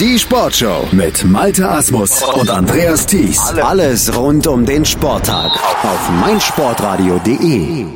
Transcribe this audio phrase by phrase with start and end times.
[0.00, 3.38] Die Sportshow mit Malte Asmus und Andreas Thies.
[3.38, 5.52] Alles rund um den Sporttag
[5.84, 7.86] auf meinsportradio.de.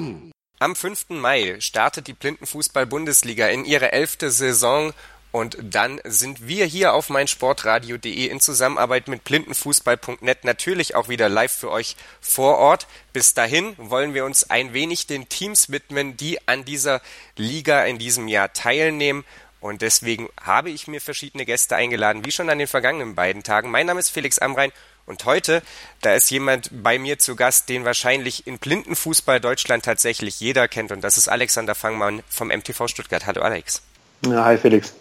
[0.61, 1.07] Am 5.
[1.09, 4.93] Mai startet die Blindenfußball-Bundesliga in ihre elfte Saison
[5.33, 11.53] und dann sind wir hier auf meinsportradio.de in Zusammenarbeit mit blindenfußball.net natürlich auch wieder live
[11.53, 12.87] für euch vor Ort.
[13.13, 17.03] Bis dahin wollen wir uns ein wenig den Teams widmen, die an dieser
[17.37, 19.25] Liga in diesem Jahr teilnehmen.
[19.61, 23.71] Und deswegen habe ich mir verschiedene Gäste eingeladen, wie schon an den vergangenen beiden Tagen.
[23.71, 24.73] Mein Name ist Felix Amrein
[25.07, 25.63] und heute,
[26.03, 30.93] da ist jemand bei mir zu Gast, den wahrscheinlich in Blindenfußball Deutschland tatsächlich jeder kennt.
[30.93, 33.27] Und das ist Alexander Fangmann vom MTV Stuttgart.
[33.27, 33.83] Hallo Alex.
[34.27, 34.95] Ja, hi Felix.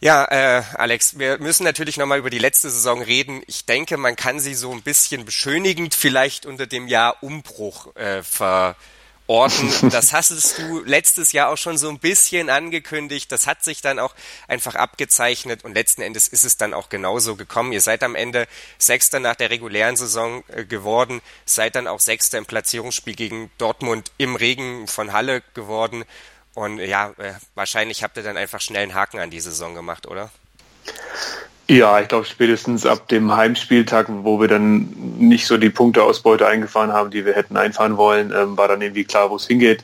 [0.00, 3.42] Ja, äh, Alex, wir müssen natürlich nochmal über die letzte Saison reden.
[3.46, 8.22] Ich denke, man kann sie so ein bisschen beschönigend vielleicht unter dem Jahr Umbruch äh,
[9.26, 9.72] verorten.
[9.90, 13.30] Das hast du letztes Jahr auch schon so ein bisschen angekündigt.
[13.30, 14.14] Das hat sich dann auch
[14.48, 17.72] einfach abgezeichnet und letzten Endes ist es dann auch genauso gekommen.
[17.72, 18.46] Ihr seid am Ende
[18.78, 24.10] Sechster nach der regulären Saison äh, geworden, seid dann auch Sechster im Platzierungsspiel gegen Dortmund
[24.18, 26.04] im Regen von Halle geworden
[26.54, 30.06] und ja, äh, wahrscheinlich habt ihr dann einfach schnell einen Haken an die Saison gemacht,
[30.06, 30.30] oder?
[31.66, 36.92] Ja, ich glaube spätestens ab dem Heimspieltag, wo wir dann nicht so die Punkteausbeute eingefahren
[36.92, 39.82] haben, die wir hätten einfahren wollen, ähm, war dann irgendwie klar, wo es hingeht.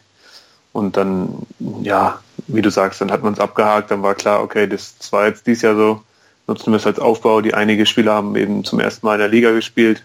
[0.73, 1.47] Und dann,
[1.83, 5.27] ja, wie du sagst, dann hat man es abgehakt, dann war klar, okay, das war
[5.27, 6.03] jetzt dieses Jahr so,
[6.47, 7.41] nutzen wir es als Aufbau.
[7.41, 10.05] Die einige Spieler haben eben zum ersten Mal in der Liga gespielt.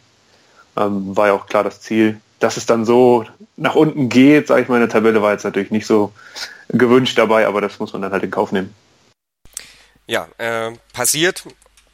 [0.78, 2.22] Ähm, war ja auch klar das Ziel.
[2.40, 3.26] Dass es dann so
[3.58, 6.14] nach unten geht, sage ich mal, in der Tabelle war jetzt natürlich nicht so
[6.70, 8.74] gewünscht dabei, aber das muss man dann halt in Kauf nehmen.
[10.08, 11.44] Ja, äh, passiert.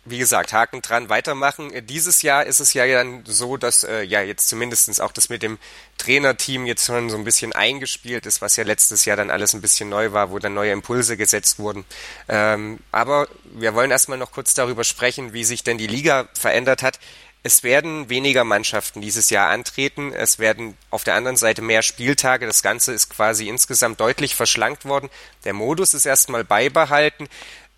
[0.03, 1.71] Wie gesagt, Haken dran, weitermachen.
[1.85, 5.43] Dieses Jahr ist es ja dann so, dass äh, ja jetzt zumindestens auch das mit
[5.43, 5.59] dem
[5.99, 9.61] Trainerteam jetzt schon so ein bisschen eingespielt ist, was ja letztes Jahr dann alles ein
[9.61, 11.85] bisschen neu war, wo dann neue Impulse gesetzt wurden.
[12.27, 16.81] Ähm, aber wir wollen erstmal noch kurz darüber sprechen, wie sich denn die Liga verändert
[16.81, 16.99] hat.
[17.43, 20.13] Es werden weniger Mannschaften dieses Jahr antreten.
[20.13, 22.45] Es werden auf der anderen Seite mehr Spieltage.
[22.45, 25.09] Das Ganze ist quasi insgesamt deutlich verschlankt worden.
[25.43, 27.27] Der Modus ist erstmal beibehalten.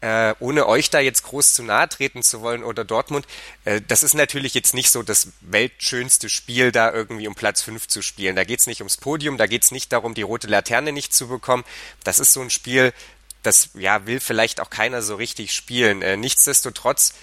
[0.04, 3.26] Äh, ohne euch da jetzt groß zu nahe treten zu wollen oder Dortmund,
[3.64, 7.88] äh, das ist natürlich jetzt nicht so das weltschönste Spiel, da irgendwie um Platz 5
[7.88, 8.36] zu spielen.
[8.36, 11.64] Da geht's nicht ums Podium, da geht's nicht darum, die rote Laterne nicht zu bekommen.
[12.04, 12.92] Das ist so ein Spiel,
[13.44, 16.02] das ja will vielleicht auch keiner so richtig spielen.
[16.02, 17.14] Äh, nichtsdestotrotz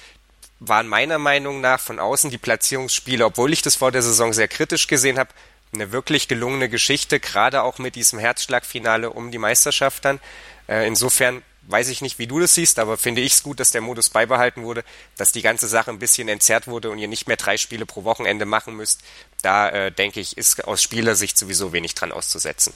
[0.58, 4.48] waren meiner Meinung nach von außen die Platzierungsspiele, obwohl ich das vor der Saison sehr
[4.48, 5.34] kritisch gesehen habe,
[5.74, 10.18] eine wirklich gelungene Geschichte, gerade auch mit diesem Herzschlagfinale um die Meisterschaft dann.
[10.66, 13.70] Äh, insofern weiß ich nicht, wie du das siehst, aber finde ich es gut, dass
[13.70, 14.84] der Modus beibehalten wurde,
[15.16, 18.04] dass die ganze Sache ein bisschen entzerrt wurde und ihr nicht mehr drei Spiele pro
[18.04, 19.03] Wochenende machen müsst.
[19.42, 22.72] Da äh, denke ich, ist aus Spielersicht sowieso wenig dran auszusetzen.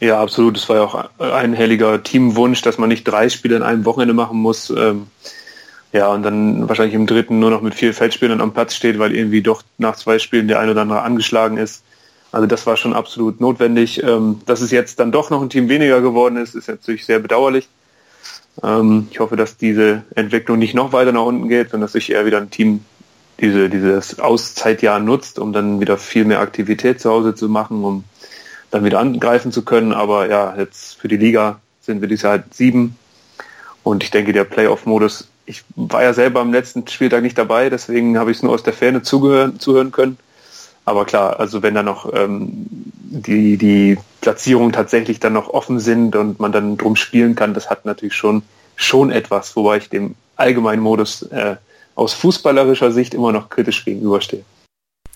[0.00, 0.56] Ja, absolut.
[0.56, 4.14] Es war ja auch ein helliger Teamwunsch, dass man nicht drei Spiele in einem Wochenende
[4.14, 4.70] machen muss.
[4.70, 5.08] Ähm
[5.92, 9.14] ja, und dann wahrscheinlich im dritten nur noch mit vier Feldspielern am Platz steht, weil
[9.14, 11.82] irgendwie doch nach zwei Spielen der eine oder andere angeschlagen ist.
[12.30, 14.02] Also das war schon absolut notwendig.
[14.02, 17.20] Ähm, dass es jetzt dann doch noch ein Team weniger geworden ist, ist natürlich sehr
[17.20, 17.68] bedauerlich.
[18.62, 22.10] Ähm, ich hoffe, dass diese Entwicklung nicht noch weiter nach unten geht, sondern dass sich
[22.10, 22.84] eher wieder ein Team
[23.40, 28.04] diese, dieses Auszeitjahr nutzt, um dann wieder viel mehr Aktivität zu Hause zu machen, um
[28.70, 29.92] dann wieder angreifen zu können.
[29.92, 32.96] Aber ja, jetzt für die Liga sind wir dieses Jahr halt sieben.
[33.84, 38.18] Und ich denke, der Playoff-Modus ich war ja selber am letzten Spieltag nicht dabei, deswegen
[38.18, 40.18] habe ich es nur aus der Ferne zugehören, zuhören können.
[40.84, 42.66] Aber klar, also wenn da noch ähm,
[43.10, 47.70] die, die Platzierungen tatsächlich dann noch offen sind und man dann drum spielen kann, das
[47.70, 48.42] hat natürlich schon,
[48.76, 51.56] schon etwas, wobei ich dem allgemeinen Modus äh,
[51.94, 54.44] aus fußballerischer Sicht immer noch kritisch gegenüberstehe.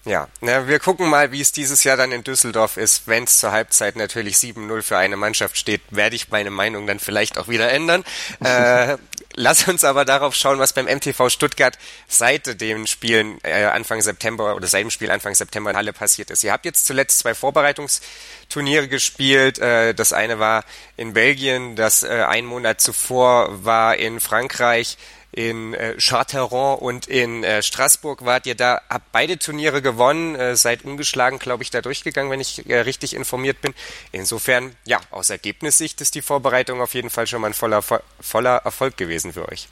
[0.05, 3.07] Ja, na, wir gucken mal, wie es dieses Jahr dann in Düsseldorf ist.
[3.07, 6.99] Wenn es zur Halbzeit natürlich 7-0 für eine Mannschaft steht, werde ich meine Meinung dann
[6.99, 8.03] vielleicht auch wieder ändern.
[8.41, 8.97] äh,
[9.35, 11.79] lass uns aber darauf schauen, was beim MTV Stuttgart
[12.09, 16.31] seit dem Spielen äh, Anfang September oder seit dem Spiel Anfang September in Halle passiert
[16.31, 16.45] ist.
[16.45, 19.59] Ihr habt jetzt zuletzt zwei Vorbereitungsturniere gespielt.
[19.59, 20.65] Äh, das eine war
[20.97, 24.97] in Belgien, das äh, ein Monat zuvor war in Frankreich
[25.33, 30.57] in äh, Charteron und in äh, Straßburg wart ihr da, habt beide Turniere gewonnen, äh,
[30.57, 33.73] seid ungeschlagen, glaube ich, da durchgegangen, wenn ich äh, richtig informiert bin.
[34.13, 37.83] Insofern, ja, aus Ergebnissicht ist die Vorbereitung auf jeden Fall schon mal ein voller,
[38.21, 39.69] voller Erfolg gewesen für euch.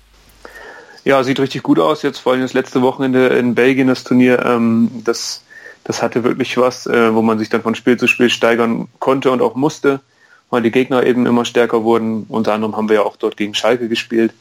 [1.05, 2.03] Ja, sieht richtig gut aus.
[2.03, 5.45] Jetzt vor allem das letzte Wochenende in Belgien das Turnier, ähm, das,
[5.85, 9.31] das hatte wirklich was, äh, wo man sich dann von Spiel zu Spiel steigern konnte
[9.31, 10.01] und auch musste,
[10.49, 12.25] weil die Gegner eben immer stärker wurden.
[12.29, 14.33] Unter anderem haben wir ja auch dort gegen Schalke gespielt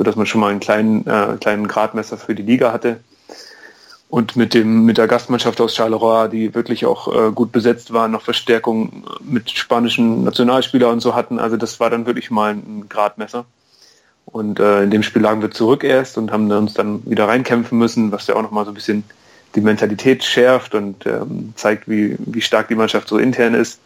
[0.00, 3.00] sodass man schon mal einen kleinen, äh, kleinen Gradmesser für die Liga hatte.
[4.08, 8.08] Und mit dem, mit der Gastmannschaft aus Charleroi, die wirklich auch äh, gut besetzt war,
[8.08, 11.38] noch Verstärkung mit spanischen Nationalspielern und so hatten.
[11.38, 13.44] Also das war dann wirklich mal ein Gradmesser.
[14.24, 17.76] Und äh, in dem Spiel lagen wir zurück erst und haben uns dann wieder reinkämpfen
[17.76, 19.04] müssen, was ja auch nochmal so ein bisschen
[19.54, 23.80] die Mentalität schärft und ähm, zeigt, wie, wie stark die Mannschaft so intern ist.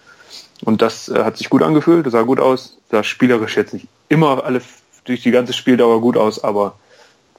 [0.64, 2.78] Und das äh, hat sich gut angefühlt, das sah gut aus.
[2.88, 4.60] Sah spielerisch jetzt nicht immer alle
[5.04, 6.76] durch die ganze Spieldauer gut aus, aber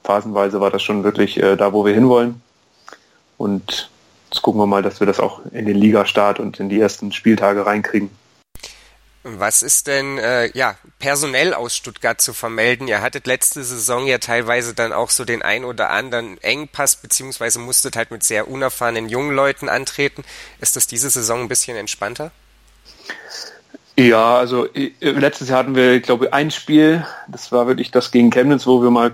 [0.04, 2.40] phasenweise war das schon wirklich äh, da, wo wir hinwollen.
[3.36, 3.90] Und
[4.30, 7.12] jetzt gucken wir mal, dass wir das auch in den Ligastart und in die ersten
[7.12, 8.10] Spieltage reinkriegen.
[9.28, 12.86] Was ist denn äh, ja personell aus Stuttgart zu vermelden?
[12.86, 17.58] Ihr hattet letzte Saison ja teilweise dann auch so den ein oder anderen Engpass, beziehungsweise
[17.58, 20.22] musstet halt mit sehr unerfahrenen jungen Leuten antreten.
[20.60, 22.30] Ist das diese Saison ein bisschen entspannter?
[23.98, 24.68] Ja, also
[25.00, 28.82] letztes Jahr hatten wir, ich glaube, ein Spiel, das war wirklich das gegen Chemnitz, wo
[28.82, 29.12] wir mal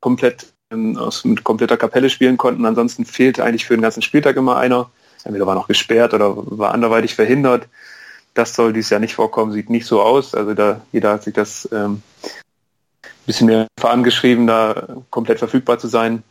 [0.00, 2.66] komplett ähm, aus, mit kompletter Kapelle spielen konnten.
[2.66, 4.90] Ansonsten fehlte eigentlich für den ganzen Spieltag immer einer.
[5.24, 7.66] Entweder war noch gesperrt oder war anderweitig verhindert.
[8.34, 10.34] Das soll dies Jahr nicht vorkommen, sieht nicht so aus.
[10.34, 12.02] Also da jeder hat sich das ähm,
[13.30, 16.22] bisschen mehr vorangeschrieben, da komplett verfügbar zu sein.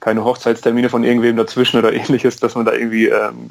[0.00, 3.50] Keine Hochzeitstermine von irgendwem dazwischen oder ähnliches, dass man da irgendwie ähm,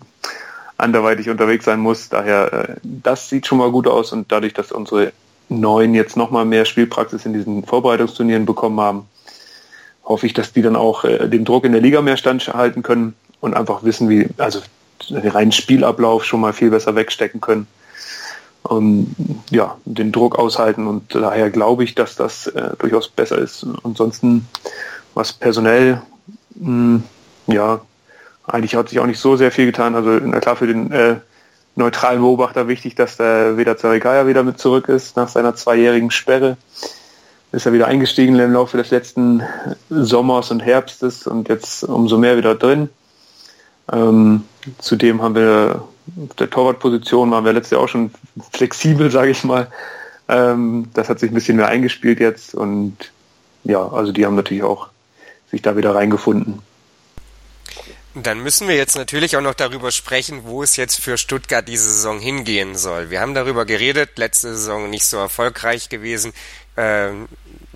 [0.77, 2.09] anderweitig unterwegs sein muss.
[2.09, 5.13] Daher, äh, das sieht schon mal gut aus und dadurch, dass unsere
[5.49, 9.07] Neuen jetzt nochmal mehr Spielpraxis in diesen Vorbereitungsturnieren bekommen haben,
[10.03, 13.15] hoffe ich, dass die dann auch äh, dem Druck in der Liga mehr standhalten können
[13.41, 14.61] und einfach wissen, wie, also
[15.09, 17.67] den reinen Spielablauf schon mal viel besser wegstecken können.
[18.63, 19.15] Und
[19.51, 23.65] ja, den Druck aushalten und daher glaube ich, dass das äh, durchaus besser ist.
[23.83, 24.47] Ansonsten,
[25.13, 26.01] was personell,
[26.55, 27.03] mh, hm,
[27.47, 27.81] ja,
[28.47, 29.95] eigentlich hat sich auch nicht so sehr viel getan.
[29.95, 31.15] Also na klar für den äh,
[31.75, 36.57] neutralen Beobachter wichtig, dass der Veda Zarikaya wieder mit zurück ist nach seiner zweijährigen Sperre.
[37.51, 39.43] Ist er wieder eingestiegen im Laufe des letzten
[39.89, 42.89] Sommers und Herbstes und jetzt umso mehr wieder drin.
[43.91, 44.43] Ähm,
[44.79, 45.83] zudem haben wir
[46.29, 48.11] auf der Torwartposition waren wir letztes Jahr auch schon
[48.51, 49.67] flexibel, sage ich mal.
[50.27, 53.11] Ähm, das hat sich ein bisschen mehr eingespielt jetzt und
[53.63, 54.89] ja, also die haben natürlich auch
[55.49, 56.59] sich da wieder reingefunden.
[58.17, 61.83] Dann müssen wir jetzt natürlich auch noch darüber sprechen, wo es jetzt für Stuttgart diese
[61.83, 63.09] Saison hingehen soll.
[63.09, 66.31] Wir haben darüber geredet, letzte Saison nicht so erfolgreich gewesen.
[66.77, 67.27] Ähm,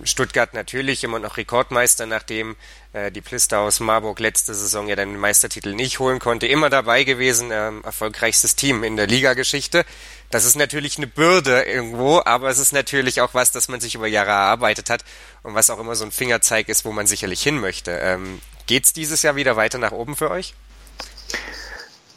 [0.04, 2.56] Stuttgart natürlich immer noch Rekordmeister, nachdem
[2.94, 6.48] äh, die Plister aus Marburg letzte Saison ja den Meistertitel nicht holen konnte.
[6.48, 9.86] Immer dabei gewesen, ähm, erfolgreichstes Team in der Ligageschichte.
[10.30, 13.96] Das ist natürlich eine Bürde irgendwo, aber es ist natürlich auch was, das man sich
[13.96, 15.04] über Jahre erarbeitet hat
[15.44, 17.92] und was auch immer so ein Fingerzeig ist, wo man sicherlich hin möchte.
[17.92, 20.54] Ähm, geht's dieses Jahr wieder weiter nach oben für euch?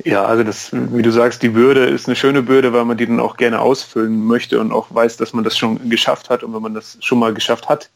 [0.04, 3.06] Ja, also das, wie du sagst, die Bürde ist eine schöne Bürde, weil man die
[3.06, 6.43] dann auch gerne ausfüllen möchte und auch weiß, dass man das schon geschafft hat.
[6.43, 7.88] Und wenn man das schon mal geschafft hat,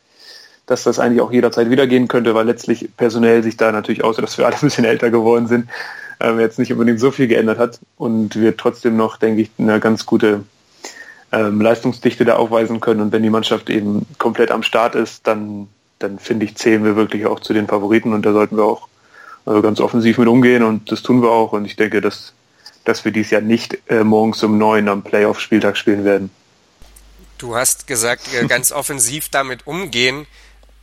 [0.64, 4.22] dass das eigentlich auch jederzeit wieder gehen könnte, weil letztlich personell sich da natürlich, außer
[4.22, 5.68] dass wir alle ein bisschen älter geworden sind,
[6.20, 9.80] äh, jetzt nicht unbedingt so viel geändert hat und wir trotzdem noch, denke ich, eine
[9.80, 10.44] ganz gute
[11.30, 13.02] ähm, Leistungsdichte da aufweisen können.
[13.02, 15.68] Und wenn die Mannschaft eben komplett am Start ist, dann,
[15.98, 18.88] dann finde ich, zählen wir wirklich auch zu den Favoriten und da sollten wir auch
[19.44, 21.52] also ganz offensiv mit umgehen und das tun wir auch.
[21.52, 22.32] Und ich denke, dass,
[22.84, 26.30] dass wir dies Jahr nicht äh, morgens um neun am Playoff-Spieltag spielen werden.
[27.38, 30.26] Du hast gesagt, äh, ganz offensiv damit umgehen.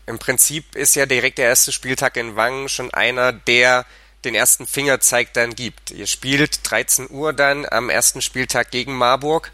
[0.05, 3.85] Im Prinzip ist ja direkt der erste Spieltag in Wangen schon einer, der
[4.25, 5.91] den ersten Fingerzeig dann gibt.
[5.91, 9.51] Ihr spielt 13 Uhr dann am ersten Spieltag gegen Marburg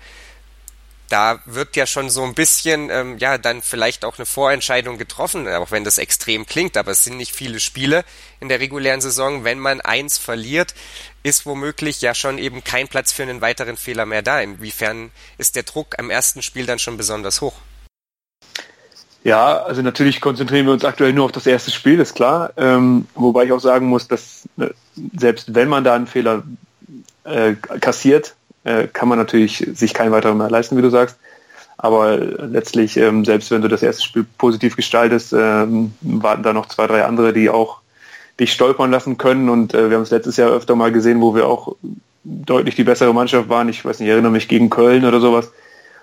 [1.09, 5.47] da wird ja schon so ein bisschen, ähm, ja, dann vielleicht auch eine Vorentscheidung getroffen,
[5.47, 8.05] auch wenn das extrem klingt, aber es sind nicht viele Spiele
[8.39, 9.43] in der regulären Saison.
[9.43, 10.73] Wenn man eins verliert,
[11.23, 14.39] ist womöglich ja schon eben kein Platz für einen weiteren Fehler mehr da.
[14.39, 17.55] Inwiefern ist der Druck am ersten Spiel dann schon besonders hoch?
[19.23, 22.53] Ja, also natürlich konzentrieren wir uns aktuell nur auf das erste Spiel, ist klar.
[22.55, 24.69] Ähm, wobei ich auch sagen muss, dass äh,
[25.17, 26.43] selbst wenn man da einen Fehler
[27.25, 28.35] äh, kassiert,
[28.69, 31.17] äh, kann man natürlich sich keinen weiteren mehr leisten, wie du sagst.
[31.77, 36.67] Aber letztlich, ähm, selbst wenn du das erste Spiel positiv gestaltest, ähm, warten da noch
[36.67, 37.79] zwei, drei andere, die auch
[38.39, 39.49] dich stolpern lassen können.
[39.49, 41.75] Und äh, wir haben es letztes Jahr öfter mal gesehen, wo wir auch
[42.23, 43.69] deutlich die bessere Mannschaft waren.
[43.69, 45.51] Ich weiß nicht, ich erinnere mich gegen Köln oder sowas.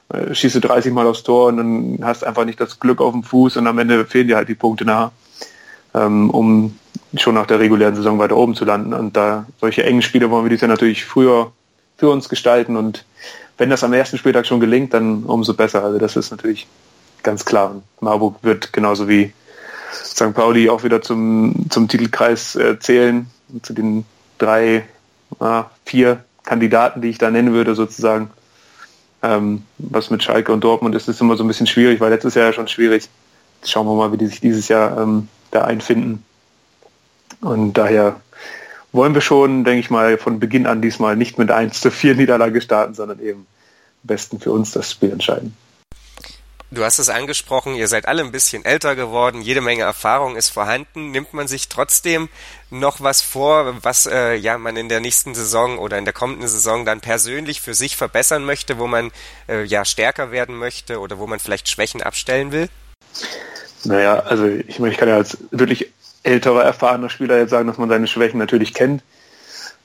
[0.09, 3.13] Äh, schießt du 30 Mal aufs Tor und dann hast einfach nicht das Glück auf
[3.13, 5.11] dem Fuß und am Ende fehlen dir halt die Punkte nach,
[5.95, 6.79] ähm, um
[7.17, 8.93] schon nach der regulären Saison weiter oben zu landen.
[8.95, 11.53] Und da solche engen Spiele wollen wir dies Jahr natürlich früher
[11.97, 13.05] für uns gestalten und
[13.59, 15.83] wenn das am ersten Spieltag schon gelingt, dann umso besser.
[15.83, 16.67] Also das ist natürlich
[17.23, 17.71] ganz klar.
[17.71, 19.33] Und Marburg wird genauso wie
[19.93, 20.35] St.
[20.35, 23.31] Pauli auch wieder zum, zum Titelkreis äh, zählen,
[23.63, 24.05] zu den
[24.39, 24.85] drei,
[25.41, 28.31] äh, vier Kandidaten, die ich da nennen würde sozusagen.
[29.23, 32.35] Ähm, was mit Schalke und Dortmund ist, ist immer so ein bisschen schwierig, weil letztes
[32.35, 33.09] Jahr ja schon schwierig.
[33.65, 36.23] schauen wir mal, wie die sich dieses Jahr ähm, da einfinden.
[37.41, 38.21] Und daher
[38.93, 42.15] wollen wir schon, denke ich mal, von Beginn an diesmal nicht mit 1 zu 4
[42.15, 45.57] Niederlage starten, sondern eben am besten für uns das Spiel entscheiden.
[46.73, 50.51] Du hast es angesprochen, ihr seid alle ein bisschen älter geworden, jede Menge Erfahrung ist
[50.51, 51.13] vorhanden.
[51.13, 52.29] Nimmt man sich trotzdem
[52.71, 56.49] noch was vor, was äh, ja man in der nächsten Saison oder in der kommenden
[56.49, 59.13] Saison dann persönlich für sich verbessern möchte, wo man
[59.49, 62.69] äh, ja stärker werden möchte oder wo man vielleicht Schwächen abstellen will?
[63.85, 65.93] Naja, also ich meine, ich kann ja als wirklich
[66.27, 69.03] älterer, erfahrener Spieler jetzt sagen, dass man seine Schwächen natürlich kennt,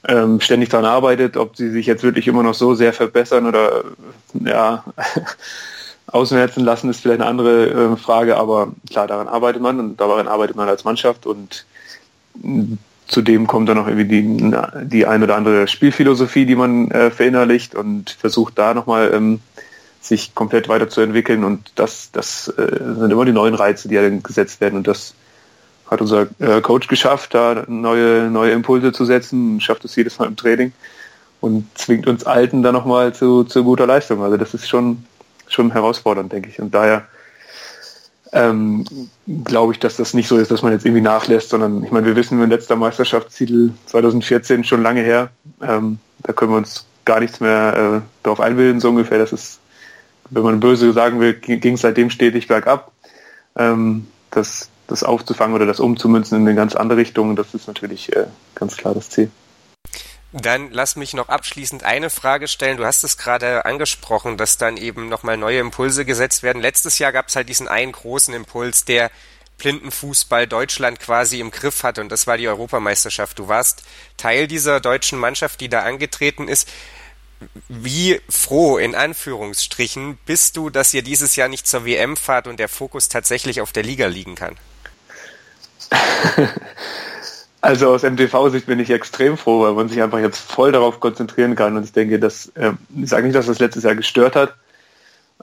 [0.06, 3.84] ähm, ständig daran arbeitet, ob sie sich jetzt wirklich immer noch so sehr verbessern oder
[4.32, 4.84] ja
[6.08, 10.28] ausmerzen lassen, ist vielleicht eine andere äh, Frage, aber klar, daran arbeitet man und daran
[10.28, 11.64] arbeitet man als Mannschaft und
[13.06, 14.54] zudem kommt dann noch irgendwie die,
[14.86, 19.40] die ein oder andere Spielphilosophie, die man äh, verinnerlicht und versucht da nochmal ähm,
[20.00, 24.60] sich komplett weiterzuentwickeln und das, das äh, sind immer die neuen Reize, die dann gesetzt
[24.60, 25.14] werden und das
[25.90, 30.28] hat unser äh, Coach geschafft, da neue, neue Impulse zu setzen, schafft es jedes Mal
[30.28, 30.72] im Training
[31.40, 34.22] und zwingt uns Alten dann nochmal zu, zu guter Leistung.
[34.22, 35.04] Also das ist schon,
[35.48, 36.60] schon herausfordernd, denke ich.
[36.60, 37.06] Und daher
[38.32, 38.84] ähm,
[39.44, 42.06] glaube ich, dass das nicht so ist, dass man jetzt irgendwie nachlässt, sondern ich meine,
[42.06, 45.30] wir wissen, mein letzter Meisterschaftstitel 2014 schon lange her.
[45.60, 49.18] Ähm, da können wir uns gar nichts mehr äh, darauf einbilden, so ungefähr.
[49.18, 49.60] Das ist,
[50.30, 52.92] wenn man böse sagen will, ging es seitdem stetig bergab.
[53.56, 58.14] Ähm, das, das aufzufangen oder das umzumünzen in eine ganz andere Richtung, das ist natürlich
[58.14, 59.30] äh, ganz klar das Ziel.
[60.32, 62.78] Dann lass mich noch abschließend eine Frage stellen.
[62.78, 66.62] Du hast es gerade angesprochen, dass dann eben nochmal neue Impulse gesetzt werden.
[66.62, 69.10] Letztes Jahr gab es halt diesen einen großen Impuls, der
[69.58, 73.38] Blindenfußball Deutschland quasi im Griff hatte und das war die Europameisterschaft.
[73.38, 73.82] Du warst
[74.16, 76.68] Teil dieser deutschen Mannschaft, die da angetreten ist.
[77.68, 82.58] Wie froh in Anführungsstrichen bist du, dass ihr dieses Jahr nicht zur WM fahrt und
[82.58, 84.56] der Fokus tatsächlich auf der Liga liegen kann?
[87.64, 91.54] Also aus MTV-Sicht bin ich extrem froh, weil man sich einfach jetzt voll darauf konzentrieren
[91.54, 91.76] kann.
[91.76, 94.54] Und ich denke, dass, äh, ich sage nicht, dass das letztes Jahr gestört hat,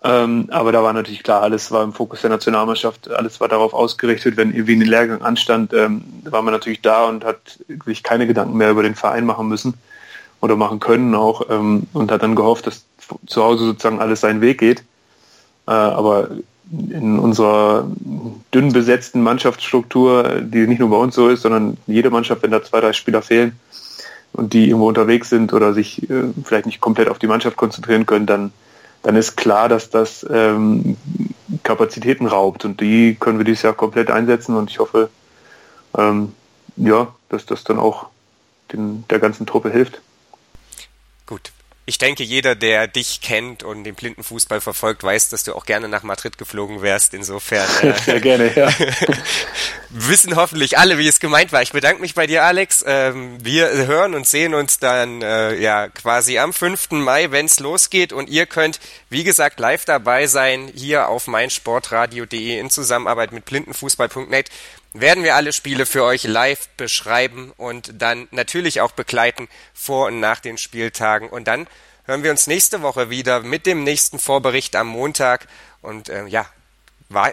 [0.03, 3.73] ähm, aber da war natürlich klar, alles war im Fokus der Nationalmannschaft, alles war darauf
[3.73, 8.25] ausgerichtet, wenn irgendwie ein Lehrgang anstand, ähm, war man natürlich da und hat sich keine
[8.25, 9.73] Gedanken mehr über den Verein machen müssen
[10.39, 12.85] oder machen können auch ähm, und hat dann gehofft, dass
[13.27, 14.83] zu Hause sozusagen alles seinen Weg geht.
[15.67, 16.29] Äh, aber
[16.71, 17.87] in unserer
[18.53, 22.63] dünn besetzten Mannschaftsstruktur, die nicht nur bei uns so ist, sondern jede Mannschaft, wenn da
[22.63, 23.53] zwei, drei Spieler fehlen
[24.33, 28.05] und die irgendwo unterwegs sind oder sich äh, vielleicht nicht komplett auf die Mannschaft konzentrieren
[28.05, 28.51] können, dann,
[29.01, 30.97] dann ist klar, dass das ähm,
[31.63, 35.09] Kapazitäten raubt und die können wir dieses Jahr komplett einsetzen und ich hoffe,
[35.97, 36.33] ähm,
[36.77, 38.07] ja, dass das dann auch
[38.71, 40.01] den, der ganzen Truppe hilft.
[41.89, 45.65] Ich denke, jeder, der dich kennt und den blinden Fußball verfolgt, weiß, dass du auch
[45.65, 47.13] gerne nach Madrid geflogen wärst.
[47.15, 47.67] Insofern.
[47.79, 48.69] Äh, Sehr gerne, ja.
[49.89, 51.61] wissen hoffentlich alle, wie es gemeint war.
[51.61, 52.83] Ich bedanke mich bei dir, Alex.
[52.85, 56.91] Ähm, wir hören und sehen uns dann äh, ja quasi am 5.
[56.91, 58.13] Mai, wenn es losgeht.
[58.13, 58.79] Und ihr könnt,
[59.09, 64.49] wie gesagt, live dabei sein hier auf meinsportradio.de in Zusammenarbeit mit blindenfußball.net
[64.93, 70.19] werden wir alle Spiele für euch live beschreiben und dann natürlich auch begleiten vor und
[70.19, 71.29] nach den Spieltagen.
[71.29, 71.67] Und dann
[72.05, 75.47] hören wir uns nächste Woche wieder mit dem nächsten Vorbericht am Montag.
[75.81, 76.47] Und äh, ja,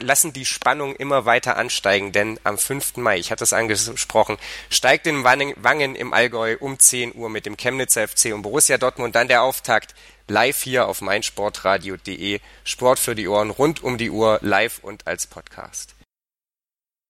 [0.01, 2.97] lassen die Spannung immer weiter ansteigen, denn am 5.
[2.97, 4.39] Mai, ich hatte es angesprochen,
[4.71, 9.15] steigt in Wangen im Allgäu um 10 Uhr mit dem Chemnitzer FC und Borussia Dortmund
[9.15, 9.95] dann der Auftakt
[10.29, 12.41] live hier auf meinsportradio.de.
[12.65, 15.96] Sport für die Ohren rund um die Uhr live und als Podcast.